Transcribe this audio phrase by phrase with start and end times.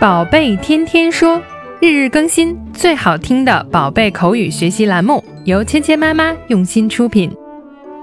[0.00, 1.42] 宝贝天天说，
[1.80, 7.28] 日日更新，最好听的宝贝口语学习栏目，由芊芊妈妈用心出品。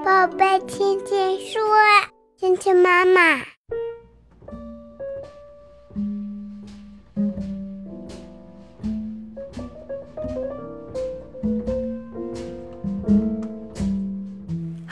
[0.04, 1.62] 宝贝天天说，
[2.38, 3.55] 芊芊妈妈。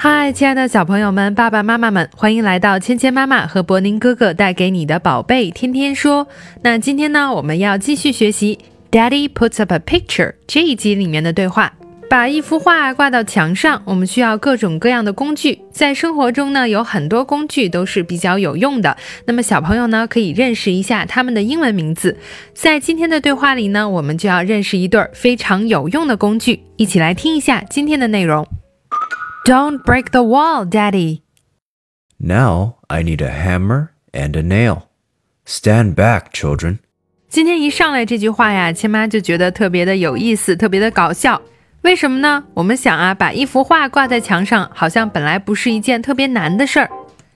[0.05, 6.27] 嗨，亲爱的小朋友们、爸爸妈妈们，欢迎来到芊芊妈妈和柏宁哥哥带给你的宝贝天天说。
[6.61, 8.59] 那今天呢，我们要继续学习
[8.91, 11.71] Daddy puts up a picture 这一集里面的对话。
[12.09, 15.61] 把一幅画挂到墙上，我们需要各种各样的工具。
[15.71, 18.97] 在生活中呢，有很多工具都是比较有用的。
[19.25, 22.17] 那么小朋友呢，可以认识一下它们的英文名字。
[22.53, 26.59] 在今天的对话里呢，我们就要认识一对非常有用的工具。
[26.75, 28.45] 一起来听一下今天的内容。
[29.45, 31.21] Don't break the wall, Daddy.
[32.17, 34.83] Now I need a hammer and a nail.
[35.45, 36.77] Stand back, children.
[37.27, 41.41] 今天一上来这句话呀，亲妈就觉得特别的有意思，特别的搞笑。
[41.81, 42.45] 为什么呢？
[42.53, 46.89] 我们想啊，把一幅画挂在墙上，好像本来不是一件特别难的事儿，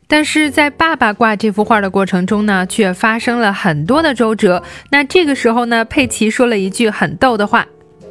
[0.07, 4.63] 但是在爸爸挂这幅画的过程中呢，却发生了很多的周折。
[4.91, 7.67] 那这个时候呢，佩奇说了一句很逗的话。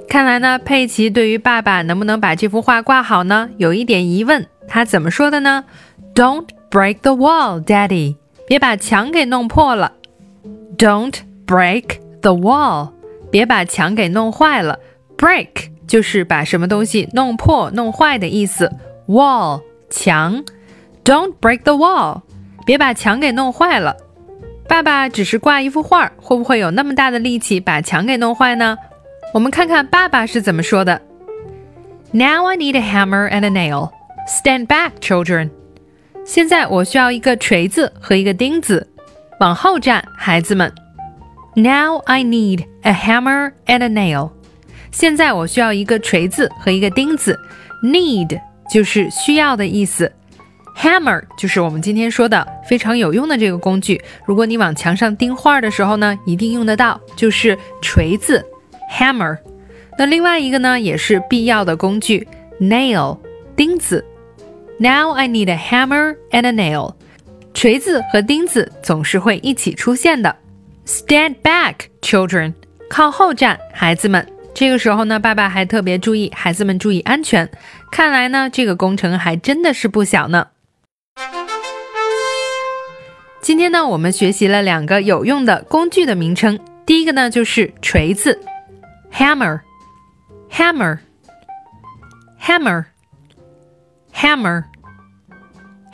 [0.09, 4.47] 看来呢，佩奇对于爸爸能不能把这幅画挂好呢，有一点疑问。
[4.69, 5.65] 他怎么说的呢
[6.15, 8.17] ？Don't break the wall, Daddy。
[8.47, 9.93] 别把墙给弄破了。
[10.79, 11.15] Don't
[11.47, 12.93] break the wall。
[13.31, 14.79] 别把墙给弄坏了。
[15.19, 18.73] Break 就是把什么东西弄破、弄坏的意思。
[19.09, 20.45] Wall 墙。
[21.05, 22.23] Don't break the wall。
[22.65, 23.97] 别把墙给弄坏了。
[24.69, 28.77] 爸爸只是挂一幅画，会不会有那么大的力气把墙给弄坏呢？
[29.33, 31.01] 我们看看爸爸是怎么说的。
[32.13, 33.91] Now I need a hammer and a nail.
[34.27, 35.51] Stand back, children.
[36.25, 38.89] 现在我需要一个锤子和一个钉子。
[39.41, 40.73] 往后站，孩子们。
[41.55, 44.31] Now I need a hammer and a nail.
[44.91, 47.39] 现在我需要一个锤子和一个钉子。
[47.83, 50.11] Need 就是需要的意思。
[50.77, 54.01] Hammer 就是我们今天说的非常有用的这个工具。
[54.25, 58.45] 如果你往墙上钉画的时候呢，一定用得到，就是锤子。
[58.91, 59.39] hammer，
[59.99, 62.27] 那另外一个呢也是必要的工具
[62.61, 63.19] ，nail，
[63.55, 64.05] 钉子。
[64.79, 66.95] Now I need a hammer and a nail，
[67.55, 70.37] 锤子和钉子总是会一起出现的。
[70.87, 72.53] Stand back, children，
[72.89, 74.27] 靠后站，孩子们。
[74.55, 77.51] 这个时候呢，爸爸还特别注意孩子们注意安全。
[77.91, 80.47] 看来呢，这个工程还真的是不小呢。
[83.41, 86.59] 今天呢，我们学习了两个有用的工具的名称。
[86.85, 88.41] 第一个呢，就是锤子。
[89.16, 89.62] hammer,
[90.50, 91.00] hammer,
[92.40, 92.86] hammer,
[94.14, 94.64] hammer,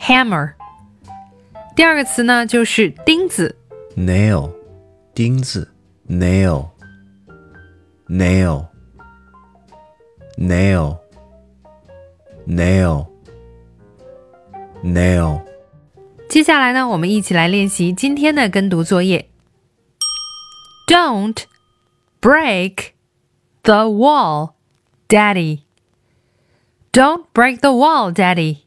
[0.00, 0.52] hammer。
[1.76, 3.56] 第二个词呢就是钉子，
[3.96, 4.52] nail，
[5.14, 5.70] 钉子，
[6.08, 6.68] nail,
[8.08, 8.66] nail,
[10.36, 10.98] nail,
[12.46, 13.06] nail,
[14.82, 15.42] nail。
[16.28, 19.30] 接下来呢，我们一起来练习今天的跟读作业。
[20.86, 21.44] Don't
[22.20, 22.90] break
[23.64, 24.56] the wall,
[25.08, 25.64] Daddy.
[26.92, 28.64] Don't break the wall, Daddy.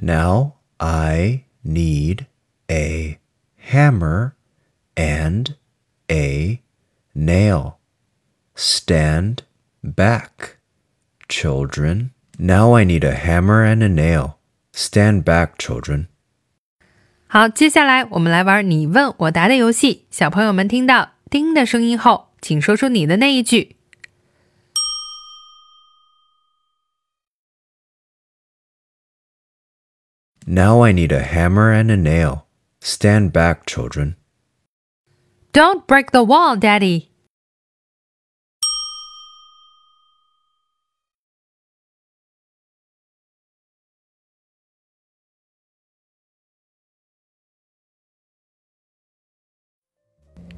[0.00, 2.26] Now I need
[2.70, 3.18] a
[3.56, 4.34] hammer
[4.96, 5.56] and
[6.10, 6.60] a
[7.14, 7.78] nail.
[8.54, 9.42] Stand
[9.82, 10.58] back,
[11.28, 12.12] children.
[12.38, 14.38] Now I need a hammer and a nail.
[14.72, 16.06] Stand back, children.
[17.28, 20.06] 好，接下来我们来玩你问我答的游戏。
[20.10, 23.76] 小朋友们听到“叮”的声音后， 请说出你的那一句。
[30.46, 32.46] Now I need a hammer and a nail.
[32.80, 34.14] Stand back, children.
[35.52, 37.09] Don't break the wall, Daddy.